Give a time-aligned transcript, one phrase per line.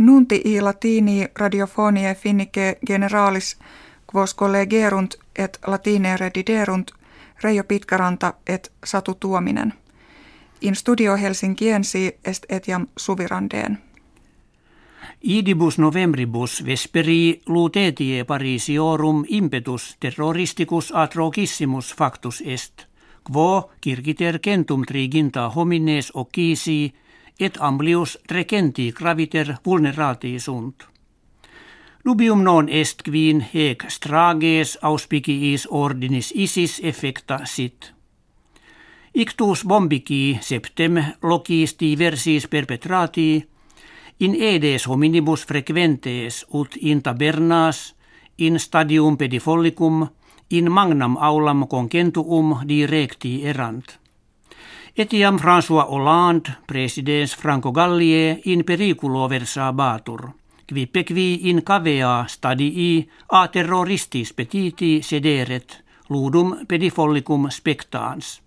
[0.00, 3.56] Nunti i latini radiofonie finnike generalis
[4.14, 6.90] quos collegerunt et latine rediderunt
[7.42, 9.72] Reijo Pitkäranta et Satu Tuominen.
[10.60, 13.78] In studio Helsinkiensi est etiam suvirandeen.
[15.22, 22.86] Idibus novembribus vesperi lutetie Parisiorum impetus terroristicus atrogissimus factus est,
[23.32, 26.94] quo circiter centum triginta homines occisi
[27.40, 30.86] et amblius trecenti graviter vulnerati sunt.
[32.04, 37.92] Nubium non est quin hec strages auspiciis ordinis isis effecta sit.
[39.14, 43.44] Ictus bombici septem locis diversis perpetrati
[44.20, 47.94] in edes hominibus frequentes ut in tabernas
[48.38, 50.08] in stadium pedifollicum
[50.50, 53.99] in magnam aulam concentuum directi erant.
[54.96, 60.32] Etiam François Hollande, presidens Franco Gallie, in periculo versabatur,
[60.66, 68.40] qui pequi in cavea stadii a terroristis petiti sederet, ludum pedifollicum spectans.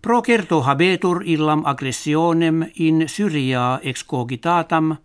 [0.00, 4.96] Procerto habetur illam aggressionem in Syria excogitatam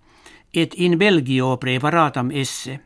[0.53, 2.79] et in Belgio preparatam esse.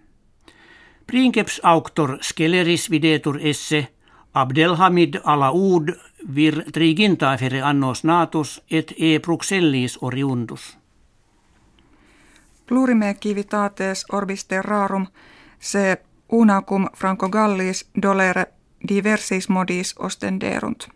[1.06, 3.88] Princeps auctor sceleris videtur esse
[4.34, 5.92] Abdelhamid Alaoud
[6.36, 10.78] vir triginta fere annos natus et e Bruxellis oriundus.
[12.68, 15.08] Plurime civitates orbis terrarum
[15.60, 15.98] se
[16.30, 18.46] unacum Franco Gallis dolere
[18.90, 20.88] diversis modis ostenderunt.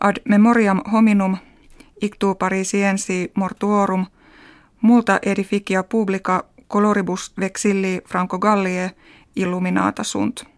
[0.00, 1.36] Ad memoriam hominum
[2.02, 4.06] ictu parisiensi mortuorum
[4.80, 8.90] multa edificia publica coloribus vexilli Franco Gallie
[9.36, 10.57] illuminata sunt.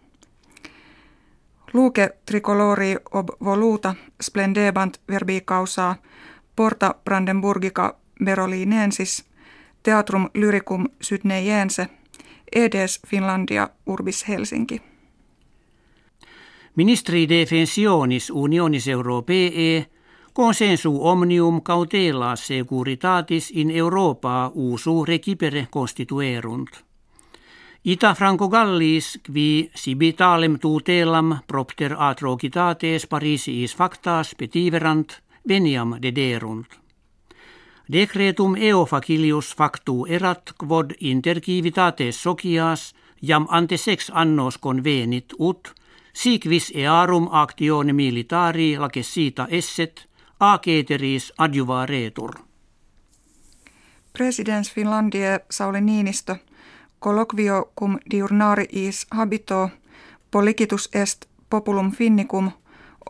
[1.72, 5.96] Luke tricolori ob voluta splendebant verbi causa
[6.56, 9.24] porta Brandenburgica Berolinensis
[9.82, 11.86] Teatrum Lyricum Sydneyjense
[12.52, 14.80] edes Finlandia urbis Helsinki.
[16.76, 19.86] Ministri defensionis unionis europee
[20.32, 26.89] consensu omnium cautela securitatis in Europa usu recipere constituerunt.
[27.84, 36.66] Ita Franco Gallis qui sibitalem tutelam propter atrocitates Parisiis factas petiverant veniam dederunt.
[37.92, 45.72] Decretum eo facilius factu erat quod intercivitates socias jam ante sex annos convenit ut
[46.12, 50.06] sic vis earum actione militari lacessita esset
[50.40, 52.30] a ceteris adjuvaretur.
[54.12, 56.36] Presidents Finlandie Sauli Niinistö
[57.00, 59.70] colloquio cum diurnariis habito
[60.30, 62.50] policitus est populum finnicum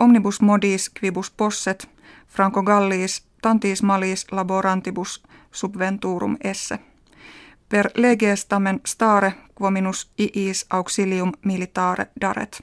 [0.01, 1.89] omnibus modis quibus posset
[2.28, 6.78] Franco Gallis tantis malis laborantibus subventurum esse.
[7.69, 12.62] Per leges tamen stare quominus iis auxilium militare daret.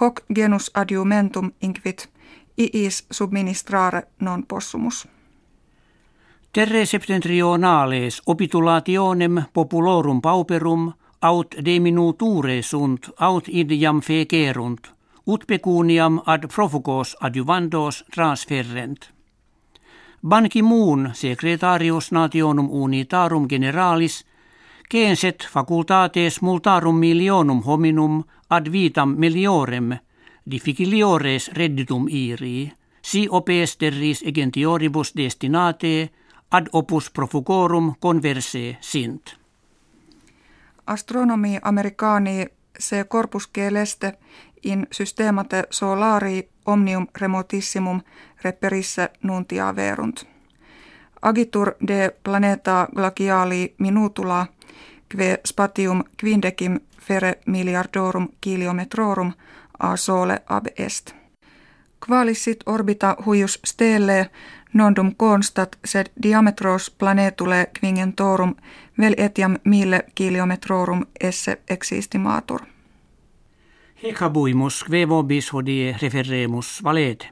[0.00, 2.10] Hoc genus adiumentum inquit
[2.58, 5.08] iis subministrare non possumus.
[6.52, 14.90] Terre septentrionales opitulationem populorum pauperum aut diminuture sunt aut idiam fecerunt,
[15.26, 18.98] ut pecuniam ad profugos adjuvandos transferrent.
[20.26, 24.24] Ban Ki-moon, secretarius nationum unitarum generalis,
[24.90, 29.98] censet facultates multarum milionum hominum ad vitam meliorem,
[30.50, 32.72] difficiliores redditum iri,
[33.02, 36.10] si opes terris egentioribus destinate,
[36.50, 39.36] ad opus profugorum converse sint.
[40.86, 42.46] Astronomi americani
[42.78, 44.18] se corpus celeste
[44.62, 48.00] in systemate solari omnium remotissimum
[48.44, 50.24] reperisse nuntia verunt.
[51.22, 54.46] Agitur de planeta glaciali minutula
[55.08, 59.32] kve spatium quindecim fere miliardorum kilometrorum
[59.78, 61.14] a sole ab est.
[62.06, 64.30] Qualissit orbita huius stelle
[64.72, 68.54] nondum constat sed diametros planetule quingentorum
[68.98, 72.60] vel etiam mille kilometrorum esse existimatur.
[74.02, 77.30] Hecabuimus quevo bis hodie referemus valete.